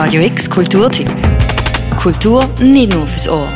Radio 0.00 0.22
X 0.22 0.48
Kulturtipp. 0.48 1.10
Kultur 2.00 2.48
nicht 2.60 2.94
nur 2.94 3.04
fürs 3.04 3.28
Ohr. 3.28 3.48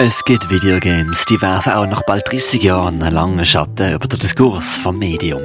Es 0.00 0.24
gibt 0.24 0.48
Videogames, 0.48 1.26
die 1.26 1.38
werfen 1.42 1.74
auch 1.74 1.86
nach 1.86 2.02
bald 2.06 2.26
30 2.32 2.62
Jahren 2.62 3.02
einen 3.02 3.12
langen 3.12 3.44
Schatten 3.44 3.92
über 3.92 4.08
den 4.08 4.20
Diskurs 4.20 4.78
vom 4.78 4.98
Medium. 4.98 5.42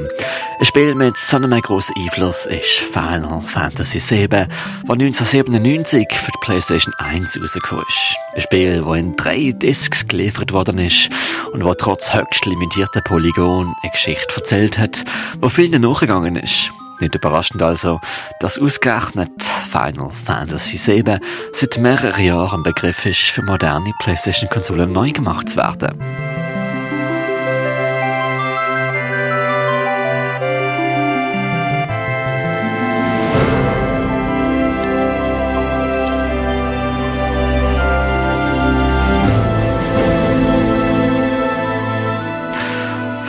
Ein 0.58 0.66
Spiel 0.66 0.96
mit 0.96 1.18
so 1.18 1.36
einem 1.36 1.60
grossen 1.60 1.96
Einfluss 1.98 2.46
ist 2.46 2.80
Final 2.94 3.42
Fantasy 3.42 4.00
VII, 4.00 4.30
das 4.30 4.48
1997 4.88 6.08
für 6.14 6.32
die 6.32 6.40
PlayStation 6.42 6.94
1 6.98 7.38
rausgekommen 7.42 7.84
ist. 7.90 8.16
Ein 8.36 8.42
Spiel, 8.42 8.84
das 8.88 8.98
in 8.98 9.16
drei 9.18 9.52
Discs 9.52 10.08
geliefert 10.08 10.54
worden 10.54 10.78
ist 10.78 11.10
und 11.52 11.60
das 11.60 11.76
trotz 11.78 12.14
höchst 12.14 12.46
limitierter 12.46 13.02
Polygon 13.02 13.76
eine 13.84 13.92
Geschichte 13.92 14.38
erzählt 14.38 14.78
hat, 14.78 15.04
die 15.44 15.50
vielen 15.50 15.82
nachgegangen 15.82 16.38
ist. 16.38 16.72
Nicht 17.00 17.16
überraschend 17.16 17.62
also, 17.62 18.00
dass 18.40 18.60
ausgerechnet 18.60 19.44
Final 19.44 20.12
Fantasy 20.26 20.78
VII 20.78 21.20
seit 21.54 21.78
mehreren 21.78 22.24
Jahren 22.24 22.60
ein 22.60 22.64
Begriff 22.64 23.06
ist, 23.06 23.20
für 23.20 23.42
moderne 23.42 23.94
PlayStation-Konsolen 24.00 24.92
neu 24.92 25.12
gemacht 25.12 25.50
zu 25.50 25.58
werden. 25.58 26.29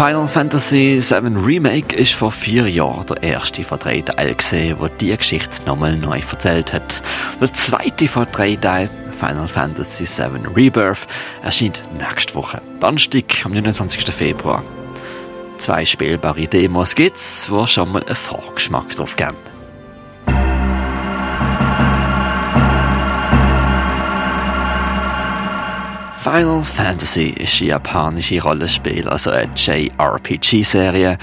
Final 0.00 0.27
Fantasy 0.27 0.98
VII 0.98 1.36
Remake 1.36 1.95
ist 1.95 2.14
vor 2.14 2.32
vier 2.32 2.66
Jahren 2.66 3.04
der 3.04 3.22
erste 3.22 3.62
von 3.62 3.78
drei 3.78 4.00
Teilen 4.00 4.34
gesehen, 4.34 4.78
wo 4.80 4.88
Geschichte 4.98 5.62
nochmal 5.66 5.95
neu 5.95 6.20
erzählt 6.20 6.73
hat. 6.73 7.02
Der 7.38 7.52
zweite 7.52 8.09
von 8.09 8.26
drei 8.32 8.57
Teilen, 8.57 8.88
Final 9.18 9.46
Fantasy 9.46 10.07
VII 10.07 10.54
Rebirth, 10.57 11.07
erscheint 11.42 11.82
nächste 11.98 12.34
Woche, 12.34 12.62
Donnerstag 12.80 13.45
am 13.45 13.52
29. 13.52 14.10
Februar. 14.10 14.65
Zwei 15.59 15.84
spielbare 15.84 16.48
Demos 16.48 16.95
gibt's, 16.95 17.51
wo 17.51 17.66
schon 17.66 17.92
mal 17.92 18.02
einen 18.02 18.16
Vorgeschmack 18.16 18.96
drauf 18.96 19.16
geben. 19.16 19.49
Final 26.23 26.63
Fantasy 26.63 27.29
ist 27.30 27.63
ein 27.63 27.68
japanische 27.68 28.43
Rollenspiel, 28.43 29.09
also 29.09 29.30
eine 29.30 29.51
JRPG-Serie. 29.54 31.16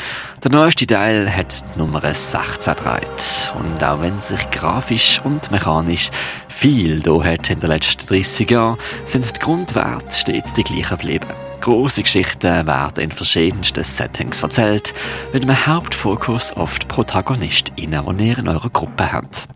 Der 0.44 0.52
neueste 0.52 0.88
Teil 0.88 1.32
hat 1.32 1.64
die 1.76 1.80
Nummer 1.80 2.02
16 2.02 2.74
gedreht. 2.74 3.52
Und 3.60 3.84
auch 3.84 4.02
wenn 4.02 4.20
sich 4.22 4.50
grafisch 4.50 5.22
und 5.24 5.52
mechanisch 5.52 6.10
viel 6.48 7.00
da 7.02 7.24
hat 7.24 7.48
in 7.52 7.60
den 7.60 7.70
letzten 7.70 8.08
30 8.08 8.50
Jahren, 8.50 8.80
sind 9.06 9.36
die 9.36 9.40
Grundwerte 9.40 10.18
stets 10.18 10.52
die 10.54 10.64
gleichen 10.64 10.98
geblieben. 10.98 11.28
Große 11.62 12.02
Geschichten 12.02 12.66
werden 12.66 13.04
in 13.04 13.12
verschiedensten 13.12 13.84
Settings 13.84 14.42
erzählt, 14.42 14.96
mit 15.32 15.44
einem 15.44 15.68
Hauptfokus 15.68 16.54
auf 16.54 16.80
die 16.80 16.88
ProtagonistInnen, 16.88 18.18
die 18.18 18.30
in 18.30 18.48
eurer 18.48 18.70
Gruppe 18.72 19.12
habt. 19.12 19.48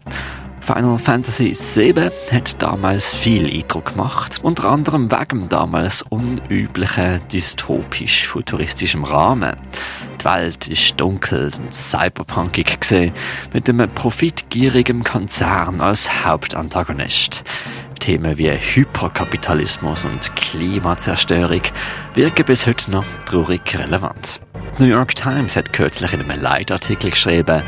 Final 0.62 1.00
Fantasy 1.00 1.56
VII 1.56 2.12
hat 2.32 2.62
damals 2.62 3.16
viel 3.16 3.48
Eindruck 3.48 3.88
gemacht, 3.88 4.40
unter 4.44 4.66
anderem 4.66 5.12
wegen 5.12 5.50
damals 5.50 6.04
unüblichen 6.04 7.20
dystopisch-futuristischen 7.32 9.04
Rahmen. 9.04 9.56
Die 10.20 10.26
Welt 10.26 10.68
ist 10.68 11.02
dunkel 11.02 11.52
und 11.58 11.74
cyberpunkig 11.74 12.80
gesehen, 12.80 13.12
mit 13.54 13.68
einem 13.68 13.90
profitgierigen 13.90 15.04
Konzern 15.04 15.82
als 15.82 16.24
Hauptantagonist. 16.24 17.44
Themen 18.00 18.38
wie 18.38 18.52
Hyperkapitalismus 18.52 20.06
und 20.06 20.36
Klimazerstörung 20.36 21.62
wirken 22.14 22.46
bis 22.46 22.68
heute 22.68 22.92
noch 22.92 23.06
traurig 23.26 23.62
relevant. 23.78 24.40
New 24.78 24.86
York 24.86 25.16
Times 25.16 25.56
hat 25.56 25.74
kürzlich 25.74 26.14
in 26.14 26.22
einem 26.22 26.40
Leitartikel 26.40 27.10
geschrieben, 27.10 27.64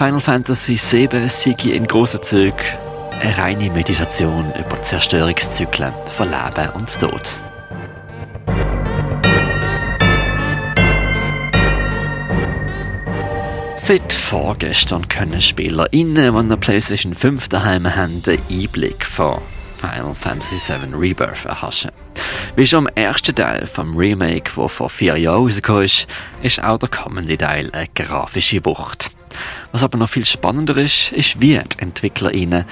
Final 0.00 0.18
Fantasy 0.18 0.78
VII 0.78 1.28
sei 1.28 1.54
in 1.68 1.86
grossen 1.86 2.22
Zügen 2.22 2.56
eine 3.20 3.36
reine 3.36 3.70
Meditation 3.70 4.50
über 4.58 4.82
Zerstörungszyklen 4.82 5.92
von 6.16 6.30
Leben 6.30 6.70
und 6.70 6.98
Tod. 6.98 7.34
Seit 13.76 14.10
vorgestern 14.10 15.06
können 15.06 15.42
SpielerInnen, 15.42 16.32
die 16.32 16.38
eine 16.38 16.56
PlayStation 16.56 17.12
5 17.12 17.48
daheim 17.48 17.94
haben, 17.94 18.22
einen 18.26 18.40
Einblick 18.50 19.04
von 19.04 19.42
Final 19.78 20.14
Fantasy 20.14 20.56
VII 20.66 20.98
Rebirth 20.98 21.44
erhaschen. 21.44 21.90
Wie 22.56 22.66
schon 22.66 22.86
im 22.86 22.94
ersten 22.94 23.34
Teil 23.34 23.66
vom 23.66 23.94
Remake, 23.94 24.50
der 24.56 24.68
vor 24.70 24.88
vier 24.88 25.18
Jahren 25.18 25.42
rausgekommen 25.42 25.84
ist, 25.84 26.06
ist 26.40 26.64
auch 26.64 26.78
der 26.78 26.88
kommende 26.88 27.36
Teil 27.36 27.70
eine 27.72 27.88
grafische 27.94 28.64
Wucht. 28.64 29.10
Was 29.72 29.82
aber 29.82 29.98
noch 29.98 30.08
viel 30.08 30.24
spannender 30.24 30.76
ist, 30.76 31.12
ist, 31.12 31.40
wie 31.40 31.58
die 31.58 31.78
EntwicklerInnen 31.78 32.64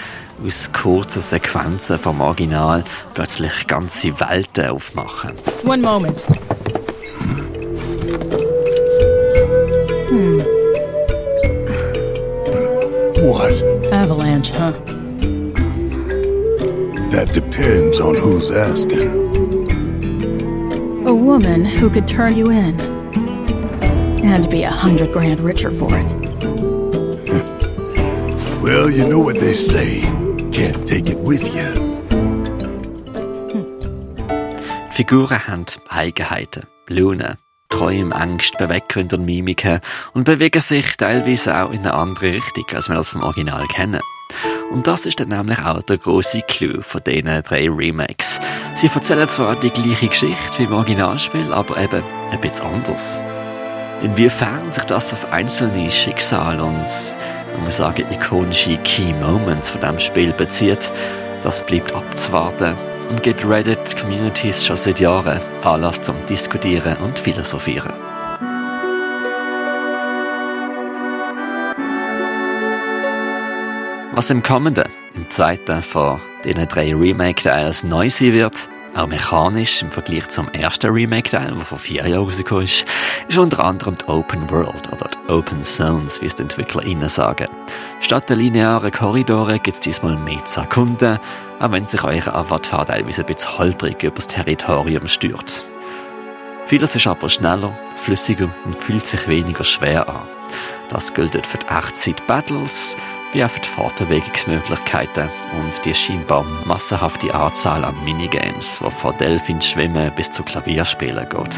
aus 0.44 0.70
kurzen 0.72 1.22
Sequenzen 1.22 1.98
vom 1.98 2.20
Original 2.20 2.84
plötzlich 3.14 3.66
ganze 3.66 4.18
Welten 4.20 4.70
aufmachen. 4.70 5.32
One 5.64 5.82
moment. 5.82 6.22
Hmm. 10.08 10.40
What? 13.20 13.92
Avalanche, 13.92 14.52
huh? 14.52 14.72
That 17.10 17.32
depends 17.32 18.00
on 18.00 18.14
who's 18.14 18.50
asking. 18.50 19.08
A 21.06 21.14
woman 21.14 21.64
who 21.64 21.90
could 21.90 22.06
turn 22.06 22.36
you 22.36 22.50
in. 22.50 22.78
And 24.22 24.48
be 24.50 24.62
a 24.62 24.70
hundred 24.70 25.12
grand 25.12 25.40
richer 25.40 25.70
for 25.70 25.88
it. 25.96 26.27
Well, 28.68 28.90
you 28.90 29.08
know 29.08 29.24
what 29.24 29.40
they 29.40 29.54
say. 29.54 30.02
Can't 30.52 30.86
take 30.86 31.08
it 31.08 31.16
with 31.26 31.40
you. 31.56 31.72
Figuren 34.90 35.46
haben 35.46 35.64
Eigenheiten, 35.88 36.66
Launen, 36.86 37.38
Träume, 37.70 38.14
Ängste, 38.14 38.58
Beweggründe 38.58 39.16
und 39.16 39.24
Mimiken 39.24 39.80
und 40.12 40.24
bewegen 40.24 40.60
sich 40.60 40.98
teilweise 40.98 41.64
auch 41.64 41.70
in 41.70 41.78
eine 41.78 41.94
andere 41.94 42.34
Richtung, 42.34 42.66
als 42.74 42.90
wir 42.90 42.96
das 42.96 43.08
vom 43.08 43.22
Original 43.22 43.66
kennen. 43.68 44.02
Und 44.70 44.86
das 44.86 45.06
ist 45.06 45.18
dann 45.18 45.28
nämlich 45.28 45.60
auch 45.60 45.80
der 45.84 45.96
große 45.96 46.42
Clou 46.42 46.82
von 46.82 47.00
diesen 47.06 47.42
drei 47.44 47.70
Remakes. 47.70 48.38
Sie 48.76 48.90
erzählen 48.94 49.30
zwar 49.30 49.56
die 49.56 49.70
gleiche 49.70 50.08
Geschichte 50.08 50.58
wie 50.58 50.64
im 50.64 50.74
Originalspiel, 50.74 51.54
aber 51.54 51.78
eben 51.78 52.02
ein 52.30 52.40
bisschen 52.42 52.66
anders. 52.66 53.18
Inwiefern 54.02 54.70
sich 54.72 54.84
das 54.84 55.14
auf 55.14 55.32
einzelne 55.32 55.90
Schicksale 55.90 56.62
und, 56.62 57.14
muss 57.64 57.76
sagen, 57.76 58.04
ikonische 58.10 58.76
Key 58.78 59.12
Moments 59.20 59.70
von 59.70 59.80
dem 59.80 59.98
Spiel 59.98 60.32
bezieht, 60.32 60.90
das 61.42 61.64
bleibt 61.64 61.94
abzuwarten 61.94 62.74
und 63.10 63.22
gibt 63.22 63.44
Reddit-Communities 63.44 64.66
schon 64.66 64.76
seit 64.76 65.00
Jahren 65.00 65.40
Anlass 65.62 66.02
zum 66.02 66.16
Diskutieren 66.28 66.96
und 66.98 67.18
Philosophieren. 67.18 67.92
Was 74.12 74.30
im 74.30 74.42
kommenden, 74.42 74.88
im 75.14 75.30
zweiten 75.30 75.82
von 75.82 76.20
diesen 76.44 76.66
drei 76.66 76.94
Remake-Teilen 76.94 77.74
neu 77.84 78.10
sein 78.10 78.32
wird, 78.32 78.68
auch 78.94 79.06
mechanisch 79.06 79.82
im 79.82 79.90
Vergleich 79.90 80.28
zum 80.28 80.48
ersten 80.48 80.90
Remake-Teil, 80.90 81.54
der 81.54 81.64
vor 81.64 81.78
vier 81.78 82.06
Jahren 82.06 82.24
rausgekommen 82.24 82.64
ist, 82.64 82.84
ist 83.28 83.38
unter 83.38 83.64
anderem 83.64 83.96
die 83.96 84.06
Open 84.06 84.50
World 84.50 84.92
oder 84.92 85.08
die 85.08 85.32
Open 85.32 85.62
Zones, 85.62 86.20
wie 86.20 86.26
es 86.26 86.34
die 86.34 86.42
EntwicklerInnen 86.42 87.08
sagen. 87.08 87.48
Statt 88.00 88.28
der 88.28 88.36
linearen 88.36 88.90
Korridore 88.90 89.58
gibt 89.58 89.76
es 89.76 89.80
diesmal 89.80 90.16
mehr 90.16 90.44
zu 90.44 90.60
erkunden, 90.60 91.18
auch 91.60 91.72
wenn 91.72 91.86
sich 91.86 92.02
euer 92.02 92.34
Avatar 92.34 92.86
teilweise 92.86 93.22
ein 93.22 93.26
bisschen 93.26 93.58
holprig 93.58 94.02
übers 94.02 94.26
Territorium 94.26 95.06
stört. 95.06 95.64
Vieles 96.66 96.94
ist 96.94 97.06
aber 97.06 97.28
schneller, 97.28 97.72
flüssiger 97.96 98.50
und 98.64 98.76
fühlt 98.76 99.06
sich 99.06 99.26
weniger 99.26 99.64
schwer 99.64 100.08
an. 100.08 100.28
Das 100.90 101.12
gilt 101.12 101.46
für 101.46 101.58
die 101.58 101.66
Echtzeit-Battles, 101.66 102.96
wie 103.32 103.44
auch 103.44 103.50
für 103.50 103.60
die 103.60 103.68
Fortbewegungsmöglichkeiten 103.68 105.28
und 105.60 105.84
die 105.84 105.94
scheinbar 105.94 106.44
massenhafte 106.64 107.32
Anzahl 107.34 107.84
an 107.84 107.94
Minigames, 108.04 108.78
die 108.80 108.90
von 108.90 109.16
Delfin 109.18 109.60
schwimmen 109.60 110.10
bis 110.16 110.30
zu 110.30 110.42
Klavierspielen 110.42 111.28
geht. 111.28 111.54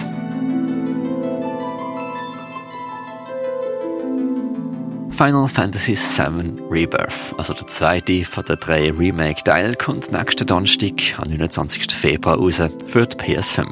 Final 5.21 5.49
Fantasy 5.49 5.95
VII 5.95 6.55
Rebirth, 6.71 7.35
also 7.37 7.53
der 7.53 7.67
zweite 7.67 8.25
von 8.25 8.43
den 8.43 8.57
drei 8.57 8.91
Remake-Teilen, 8.91 9.77
kommt 9.77 10.11
nächsten 10.11 10.47
Donnerstag, 10.47 10.95
am 11.19 11.29
29. 11.29 11.93
Februar 11.95 12.39
raus 12.39 12.63
für 12.87 13.07
die 13.07 13.17
PS5. 13.19 13.67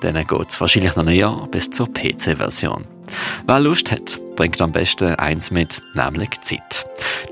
Dann 0.00 0.14
geht 0.14 0.48
es 0.48 0.58
wahrscheinlich 0.58 0.96
noch 0.96 1.06
ein 1.06 1.14
Jahr 1.14 1.46
bis 1.48 1.70
zur 1.70 1.86
PC-Version. 1.92 2.86
Wer 3.46 3.60
Lust 3.60 3.92
hat, 3.92 4.18
bringt 4.40 4.62
am 4.62 4.72
besten 4.72 5.16
eins 5.16 5.50
mit, 5.50 5.82
nämlich 5.92 6.30
Zeit. 6.40 6.86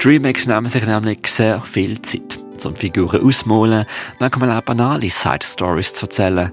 Remakes 0.05 0.46
nehmen 0.46 0.69
sich 0.69 0.84
nämlich 0.84 1.26
sehr 1.26 1.62
viel 1.62 2.02
Zeit, 2.02 2.38
um 2.62 2.76
Figuren 2.76 3.25
ausmalen, 3.25 3.87
manchmal 4.19 4.52
auch 4.52 4.60
banale 4.60 5.08
Side-Stories 5.08 5.94
zu 5.94 6.05
erzählen. 6.05 6.52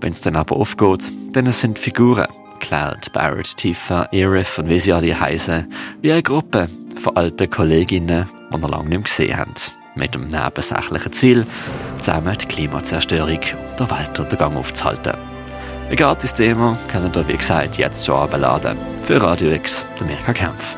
Wenn 0.00 0.12
es 0.12 0.20
dann 0.20 0.34
aber 0.34 0.56
aufgeht, 0.56 1.08
dann 1.30 1.52
sind 1.52 1.78
Figuren, 1.78 2.26
Cloud, 2.58 3.12
Barrett, 3.12 3.56
Tifa, 3.56 4.08
Irith 4.10 4.58
und 4.58 4.68
wie 4.68 4.80
sie 4.80 4.92
alle 4.92 5.20
heißen, 5.20 5.72
wie 6.00 6.10
eine 6.10 6.24
Gruppe 6.24 6.68
von 7.00 7.16
alten 7.16 7.48
Kolleginnen, 7.48 8.28
die 8.52 8.58
noch 8.58 8.70
lange 8.70 8.88
nicht 8.88 8.90
mehr 8.90 9.02
gesehen 9.02 9.36
haben. 9.36 9.54
Mit 9.94 10.16
dem 10.16 10.26
nebensächlichen 10.26 11.12
Ziel, 11.12 11.46
zusammen 11.98 12.36
die 12.36 12.46
Klimazerstörung 12.46 13.38
und 13.38 13.78
den 13.78 13.88
Weltuntergang 13.88 14.56
aufzuhalten. 14.56 15.31
Ein 15.92 15.98
gratis 15.98 16.32
Demo 16.32 16.74
könnt 16.90 17.14
ihr, 17.18 17.28
wie 17.28 17.36
gesagt, 17.36 17.76
jetzt 17.76 18.06
schon 18.06 18.14
abladen. 18.14 18.78
Für 19.04 19.20
Radio 19.20 19.50
X, 19.50 19.84
der 20.00 20.06
Mirka 20.06 20.32
Kempf. 20.32 20.74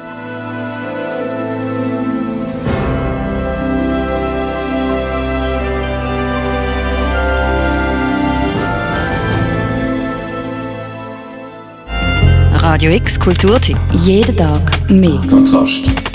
Radio 12.55 12.91
X 12.91 13.21
Kulturtipp. 13.21 13.79
Jeden 13.93 14.37
Tag 14.37 14.91
mehr. 14.91 15.21
Kontrast. 15.31 16.14